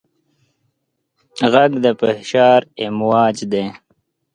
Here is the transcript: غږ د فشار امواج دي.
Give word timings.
غږ 1.51 1.71
د 1.83 1.85
فشار 1.99 2.61
امواج 2.85 3.37
دي. 3.51 3.65